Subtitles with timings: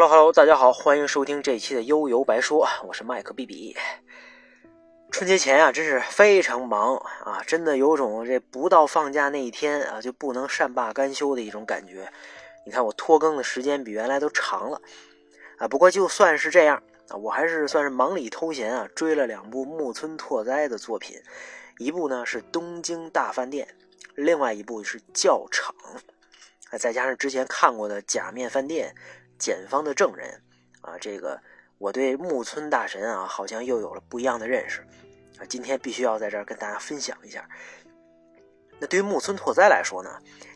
[0.00, 3.76] Hello Hello，大家好，欢迎收听这一期的悠游白说，我是麦克 B B。
[5.10, 6.94] 春节前啊，真是非常忙
[7.24, 12.08] 啊，真的有种这不到放假那一天啊就不能善罢甘休的一种感觉。
[12.64, 14.80] 你看我拖更的时间比原来都长了
[15.58, 21.20] 啊，不过就算是这样啊，我还是算是忙里偷闲啊，追了两部木村拓哉的作品，
[21.78, 23.66] 一部呢是《东京大饭店》，
[24.14, 25.74] 另外一部是《教场》，
[26.70, 28.94] 啊，再加上之前看过的《假面饭店》。
[29.38, 30.42] 检方的证人，
[30.80, 31.40] 啊，这个
[31.78, 34.80] 我对木村大神啊，好像又有了不一样的认识，
[35.38, 37.48] 啊，今天必须要在这儿跟大家分享一下。
[38.80, 40.10] 那对于木村拓哉来说呢，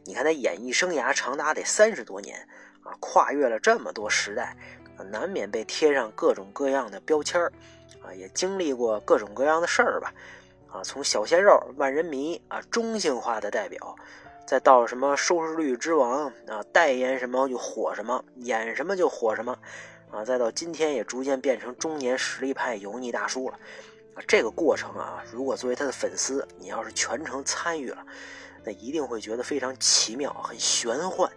[0.05, 2.39] 你看他演艺生涯长达得三十多年，
[2.83, 4.57] 啊，跨越了这么多时代，
[4.97, 7.53] 啊，难免被贴上各种各样的标签儿，
[8.03, 10.13] 啊，也经历过各种各样的事儿吧，
[10.71, 13.97] 啊，从小鲜肉、万人迷啊，中性化的代表。
[14.47, 19.57] 再到什么收视率之王啊，代言什么就火什么，演什么就火什么，
[20.11, 23.59] 啊，再到今天也逐渐变成中年实力派油腻大叔了，
[24.15, 28.05] 啊，这个过程啊，如果作为他的粉丝，你要是全程参与了，
[28.63, 31.31] 那一定会觉得非常奇妙，很玄幻，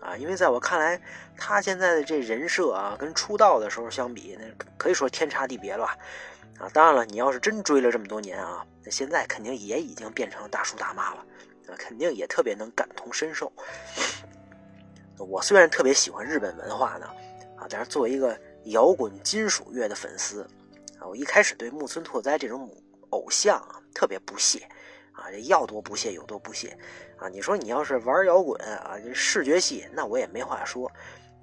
[0.00, 1.00] 啊，因为在我看来，
[1.38, 4.44] 他现在的这人设啊，跟出道的时候相比，那
[4.76, 5.96] 可以说天差地别了吧，
[6.58, 11.24] 啊，当然了，你要是真追了这么多年啊，那现在肯定也已经变成大叔大妈了。
[11.76, 13.52] 肯定也特别能感同身受。
[15.18, 17.06] 我虽然特别喜欢日本文化呢，
[17.56, 20.42] 啊，但是作为一个摇滚金属乐的粉丝，
[20.98, 22.70] 啊，我一开始对木村拓哉这种
[23.10, 24.66] 偶像啊特别不屑，
[25.12, 26.76] 啊，要多不屑有多不屑，
[27.18, 30.90] 啊，你说你要是玩摇滚啊，这视觉系，那我也没话说。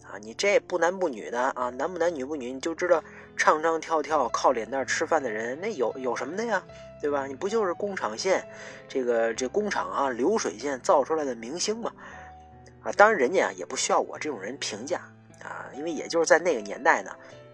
[0.10, 3.04] 啊，你这不男不女的啊，男不男女不女，你就知道
[3.36, 6.64] 唱唱跳跳靠脸蛋吃饭的人，那有有什么的呀，
[7.02, 7.28] 对吧？
[7.28, 8.48] 你不就是工厂线，
[8.88, 11.92] 这个这工厂啊流水线造出来的明星吗？
[12.84, 15.02] 啊，当然人家啊也不需要我这种人评价
[15.44, 17.12] 啊，因为也就是在那个年代呢，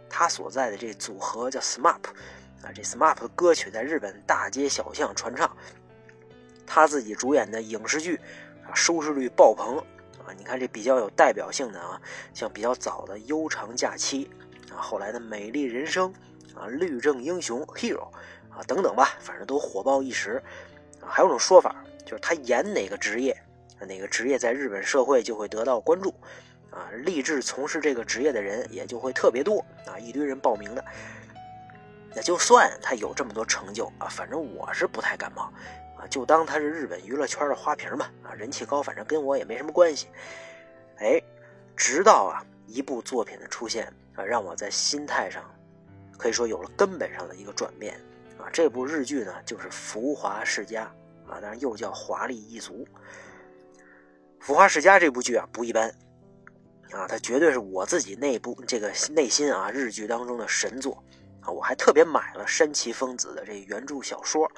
[0.07, 2.05] 他所在的这组合叫 SMAP，
[2.61, 5.49] 啊，这 SMAP 的歌曲在日本大街小巷传唱，
[6.67, 8.19] 他自己主演的影视剧
[8.75, 9.83] 收视率爆棚。
[10.25, 12.01] 啊，你看这比较有代表性的啊，
[12.33, 14.29] 像比较早的《悠长假期》
[14.73, 16.13] 啊，后来的《美丽人生》
[16.59, 18.07] 啊，《律政英雄》Hero
[18.49, 20.41] 啊等等吧，反正都火爆一时。
[21.01, 21.75] 啊，还有种说法，
[22.05, 23.35] 就是他演哪个职业，
[23.81, 26.13] 哪个职业在日本社会就会得到关注，
[26.71, 30.85] 啊，立志从事这个职业的人也就会特别多啊，一堆人报名的。
[32.15, 35.51] 那就算他有这么多成就啊，反正我是不太感冒。
[36.07, 40.07] 就当他是日本娱乐圈的花瓶吧，啊，人气高，反正跟我也没什么关系。
[40.97, 41.21] 哎，
[41.75, 45.43] 直到啊一部作品的出现啊，让我在心态上
[46.17, 47.99] 可以说有了根本上的一个转变
[48.37, 48.49] 啊。
[48.51, 50.91] 这部日剧呢，就是《浮华世家》
[51.31, 52.85] 啊，当然又叫《华丽一族》。
[54.39, 55.89] 《浮华世家》这部剧啊不一般
[56.91, 61.03] 啊，它绝对是我自己内部这个内心啊日剧当中的神作
[61.41, 61.49] 啊。
[61.49, 64.51] 我还特别买了山崎丰子的这原著小说。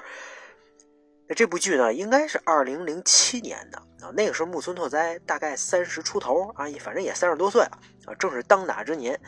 [1.28, 4.12] 那这部剧呢，应该是二零零七年的啊。
[4.14, 9.20] 那个时候木村拓哉大概三十出头啊，反正也三十多岁了啊，正是当打之年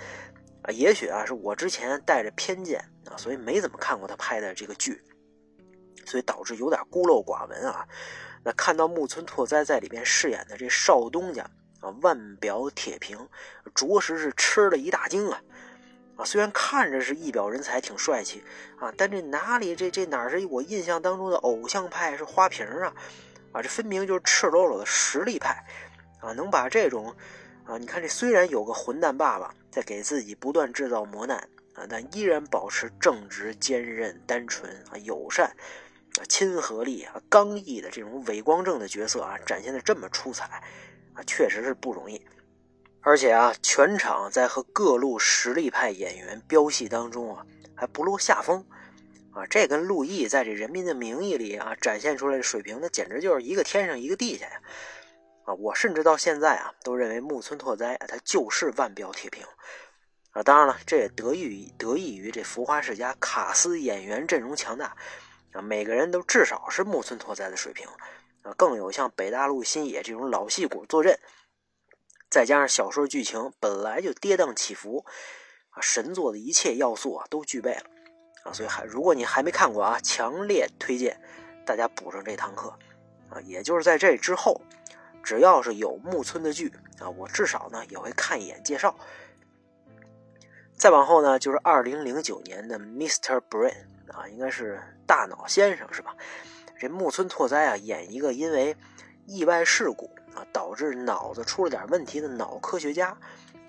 [0.62, 0.70] 啊。
[0.70, 5.02] 也许啊，是我之前带着偏见啊，所以没怎么看过他拍的这个剧，
[6.06, 7.84] 所以导致有点孤陋寡闻啊。
[8.44, 11.42] 那看到木村拓哉在里边饰演的这少东家
[11.80, 13.18] 啊，腕表铁平，
[13.74, 15.40] 着实是吃了一大惊啊。
[16.18, 18.42] 啊，虽然看着是一表人才，挺帅气
[18.76, 22.92] 啊，但这哪里这这哪是我印象当中的偶像派是花瓶啊？
[23.52, 25.64] 啊，这分明就是赤裸裸的实力派
[26.20, 26.32] 啊！
[26.32, 27.14] 能把这种
[27.64, 31.38] 啊，你看这虽然有个混蛋爸爸在给自己不断制造磨难
[31.74, 35.46] 啊，但依然保持正直、坚韧、单纯啊、友善
[36.18, 40.44] 啊、亲和力啊、刚毅的这种伪光正的角色啊，展现的这么出彩
[41.14, 42.20] 啊，确实是不容易。
[43.08, 48.62] 而且啊，全场在和各路实力派演员飙戏当中啊，还不落下风，
[49.32, 54.60] 啊，这跟陆毅在这《人民的名义》里啊展现出来的水平，那简直就是一个天上一个地下呀！
[55.46, 59.42] 啊，我甚至到现在啊，都认为木村拓哉他就是腕表铁平，
[60.32, 64.94] 啊，当然了，这也得益于得益于这《浮华世家》卡司演员阵容强大，
[65.52, 67.86] 啊，每个人都至少是木村拓哉的水平，
[68.42, 71.18] 啊，更有像北大陆新野这种老戏骨坐镇。
[72.30, 75.04] 再加上小说剧情本来就跌宕起伏，
[75.70, 77.84] 啊，神作的一切要素啊都具备了，
[78.44, 81.20] 啊，所以还如果你还没看过啊，强烈推荐
[81.64, 82.78] 大家补上这堂课，
[83.30, 84.60] 啊，也就是在这之后，
[85.22, 88.94] 只要是有木村的剧啊，我至少呢也会看一眼介绍。
[90.76, 93.40] 再往后呢，就是二零零九年的 Mr.
[93.50, 96.14] Brain 啊，应该是大脑先生是吧？
[96.78, 98.76] 这木村拓哉啊演一个因为
[99.26, 100.10] 意外事故。
[100.52, 103.16] 导致脑子出了点问题的脑科学家，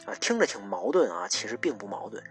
[0.06, 2.24] 啊，听着挺矛盾啊，其实并不矛盾。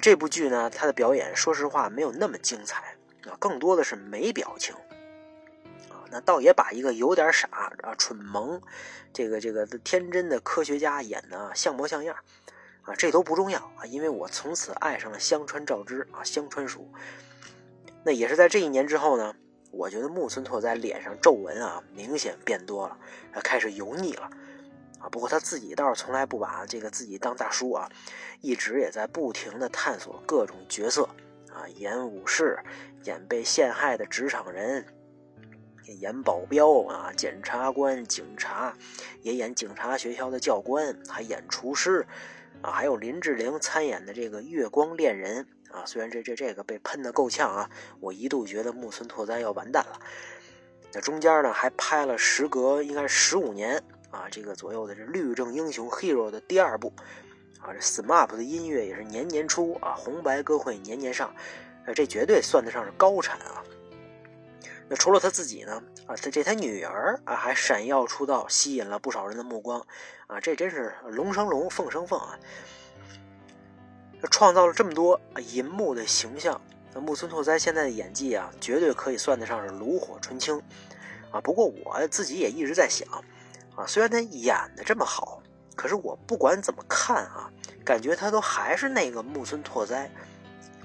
[0.00, 2.96] 这部剧呢，他的表演说实话没有那么精彩
[3.26, 4.74] 啊，更多的是没表情
[5.90, 6.04] 啊。
[6.10, 7.48] 那倒也把一个有点傻
[7.82, 8.60] 啊、蠢萌、
[9.12, 12.16] 这个这个天真的科学家演的像模像样
[12.82, 16.90] 啊，这都不重要啊，因为我从此爱上了香川照之啊，香川鼠。
[18.04, 19.36] 那也是在这一年之后呢，
[19.72, 22.96] 我觉得木村拓哉脸上皱纹啊明显变多了，
[23.42, 24.30] 开始油腻了。
[25.00, 27.90] 啊，不过他自己倒是从来不把这个自己当大叔啊，
[28.40, 31.08] 一直也在不停的探索各种角色
[31.52, 32.56] 啊，演武士，
[33.02, 34.86] 演被陷害的职场人，
[35.98, 38.76] 演保镖啊，检察官、警察，
[39.22, 42.06] 也演警察学校的教官，还演厨师
[42.60, 47.70] 啊，还有林志玲参演的这个月光恋人啊，虽然这这这个被喷的够呛啊，
[48.00, 49.98] 我一度觉得木村拓哉要完蛋了。
[50.92, 53.82] 那中间呢，还拍了时隔应该是十五年。
[54.10, 56.92] 啊，这个左右的这律政英雄 Hero 的第二部，
[57.62, 61.34] 啊，这 SMAP 的音乐也是年年出啊，红白歌会年年上，
[61.94, 63.64] 这绝对算得上是高产啊。
[64.86, 69.80] 那除了他自己呢，啊，他这他女儿啊还闪耀出道，吸引了不少人的目光，
[70.26, 72.38] 啊，这真是龙生龙，凤生凤啊。
[74.28, 75.20] 创造了这么多
[75.50, 76.60] 银幕的形象，
[76.94, 80.60] 那木村拓哉现在的演技啊，绝对可以算得上是炉火纯青，
[81.30, 83.08] 啊，不过我自己也一直在想。
[83.74, 85.42] 啊，虽然他演的这么好，
[85.74, 87.50] 可是我不管怎么看啊，
[87.82, 90.10] 感觉他都还是那个木村拓哉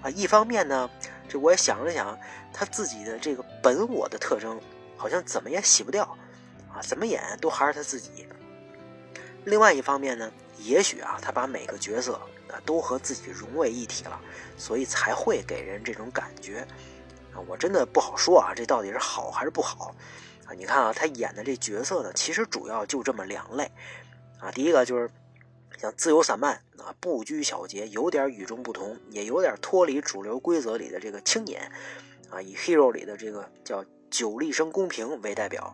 [0.01, 0.09] 啊。
[0.09, 0.89] 一方面呢，
[1.27, 2.17] 这我也想了想，
[2.53, 4.57] 他自己的这个本我的特征，
[4.95, 6.05] 好像怎么也洗不掉
[6.73, 8.25] 啊，怎么演都还是他自己。
[9.43, 12.17] 另外一方面呢，也许啊，他把每个角色
[12.49, 14.19] 啊都和自己融为一体了，
[14.57, 16.65] 所以才会给人这种感觉
[17.33, 17.39] 啊。
[17.47, 19.95] 我真的不好说啊，这到底是好还是不好。
[20.45, 23.69] 啊，你看啊，他演的这角色呢，其实主要就这么两类，
[24.39, 25.09] 啊，第一个就是
[25.77, 31.69] 像自由散漫啊，不拘小节，有点与众不同，也有点脱离主流规则里的这个青年，
[32.29, 35.73] 啊，以 Hero 里的这个叫久立生公平为代表，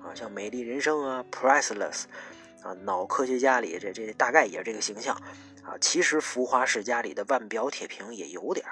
[0.00, 2.04] 啊，像美丽人生啊，Priceless，
[2.64, 5.14] 啊，脑科学家里这这大概也是这个形象，
[5.62, 8.66] 啊，其实浮华世家里的腕表铁瓶也有点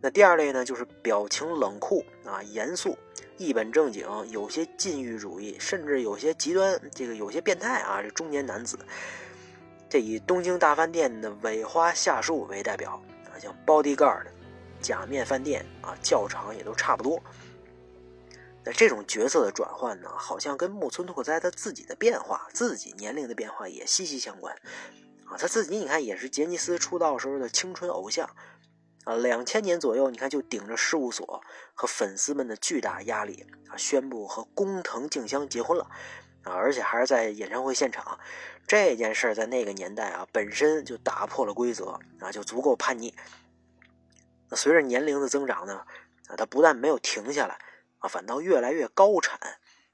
[0.00, 2.98] 那第二类呢，就是表情冷酷啊，严肃。
[3.38, 8.00] 一本正经，有些禁欲主义，甚至有些极端，这个有些变态啊！
[8.02, 8.78] 这中年男子，
[9.90, 14.24] 这以东京大饭店的尾花下树为代表啊，像 Bodyguard、
[14.80, 17.22] 假面饭店啊，教场也都差不多。
[18.66, 24.54] 那这种角色的转换呢，好像跟木村拓哉他自己的变化、自己年龄的变化也息息相关
[25.24, 25.38] 啊。
[25.38, 28.28] 他自己你看，也是杰尼斯出道时候的青春偶像。
[29.04, 31.40] 啊，两千年左右，你看就顶着事务所
[31.74, 35.88] 和粉丝们的巨大压力啊，宣布和工藤静香结婚了
[36.42, 38.18] 啊，而且还是在演唱会现场。
[38.66, 43.14] 这件事在那个年代啊，本身就打破了规则啊，就足够叛逆。
[44.48, 45.84] 那随着年龄的增长呢，
[46.26, 47.56] 啊，他不但没有停下来
[48.08, 49.38] 反倒越来越高产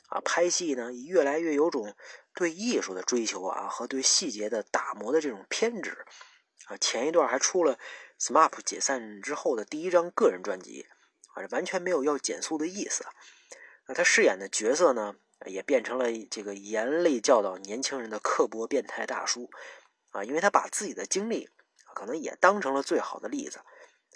[0.09, 1.95] 啊，拍戏呢越来越有种
[2.35, 6.05] 对艺术的追求啊，和对细节的打磨的这种偏执
[6.67, 6.77] 啊。
[6.77, 7.79] 前一段还出了。
[8.21, 10.87] SMAP 解散之后的第一张个人专辑，
[11.35, 13.05] 啊，完全没有要减速的意思。
[13.89, 19.51] 那他饰演的角色呢，也变成了这个严厉教导年轻人的刻薄变态大叔，
[20.11, 21.51] 啊，因为他把自己的经历
[21.97, 23.59] 可能也当成了最好的例子，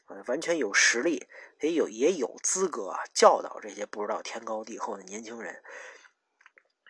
[0.06, 1.26] 啊，完全有实力，
[1.60, 5.62] 也有也有资格啊教导这些不知道天高地厚的年轻人。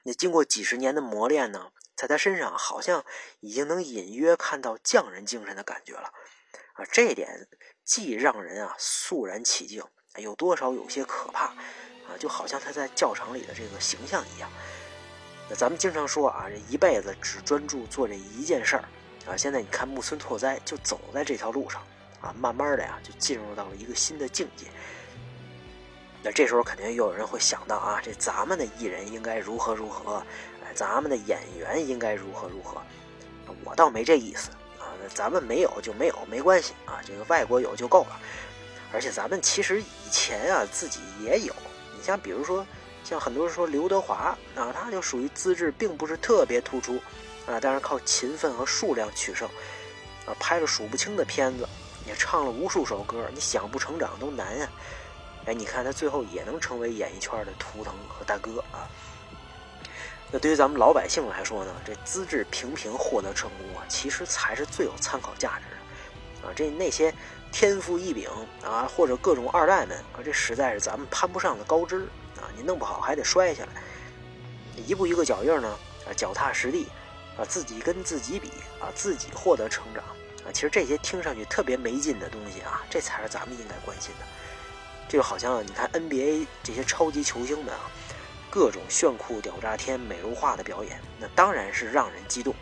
[0.04, 3.04] 那经过几十年的磨练呢，在他身上好像
[3.40, 6.12] 已经能隐约看到匠人精神的感觉了。
[6.74, 7.48] 啊，这点
[7.84, 9.82] 既让人啊肃然起敬，
[10.16, 14.50] 有多少有些可怕，啊，就好像他在教场里的这个形象一样。
[15.48, 18.84] 那咱们经常说啊，这一辈子只专注做这一件事儿，
[19.26, 21.82] 啊，现在你看木村拓哉就走在这条路上，
[22.34, 24.66] 慢慢的呀就进入到了一个新的境界。
[26.22, 30.22] 那这时候肯定又有人会想到啊，这咱们的艺人应该如何如何，
[30.64, 32.82] 哎，咱们的演员应该如何如何，
[33.64, 34.90] 我倒没这意思啊。
[35.14, 37.00] 咱们没有就没有，没关系啊。
[37.06, 38.20] 这个外国有就够了。
[38.92, 41.54] 而且咱们其实以前啊自己也有。
[41.96, 42.66] 你像比如说，
[43.04, 46.96] 像很多人说刘德华啊，他就属于资质并不是特别突出
[47.46, 49.48] 啊，但是靠勤奋和数量取胜
[50.26, 51.68] 啊，拍了数不清的片子，
[52.06, 54.68] 也唱了无数首歌，你想不成长都难啊。
[55.46, 58.88] 哎，你看他最后也能成为演艺圈的图腾和大哥啊。
[60.30, 66.52] 那对于咱们老百姓来说呢，这资质平平获得成功啊，其实才是最有参考价值的啊。
[66.54, 67.14] 这那些
[67.52, 68.28] 天赋异禀
[68.64, 72.50] 啊，或者各种二代们啊，这实在是咱们攀不上的高枝啊。
[72.56, 73.82] 你弄不好还得摔下来。
[74.84, 75.68] 一步一个脚印呢，
[76.08, 76.88] 啊，脚踏实地
[77.38, 78.48] 啊，自己跟自己比
[78.80, 80.02] 啊，自己获得成长
[80.46, 84.24] 啊，其实这些听上去特别没劲的东西啊，这才是咱们应该关心的。
[85.08, 87.90] 就好像你看 NBA 这些超级球星们啊，
[88.50, 92.54] 各种炫酷屌炸天、美如画的表演，那当然是让人激动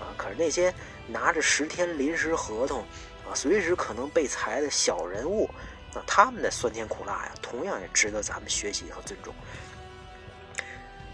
[0.00, 0.14] 啊。
[0.16, 0.72] 可是那些
[1.06, 2.80] 拿着十天临时合同
[3.28, 5.48] 啊，随时可能被裁的小人物，
[5.94, 9.34] 那他们的酸甜苦辣呀，同样也值得咱们学习和尊重。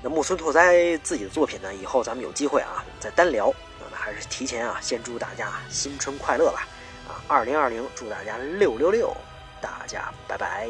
[0.02, 3.52] 那木村拓哉自己的作品呢，以后咱们有机会啊，再单聊。
[4.28, 6.66] 提前啊，先祝大家新春快乐吧！
[7.08, 9.16] 啊，二零二零，祝大家六六六！
[9.60, 10.68] 大家拜拜。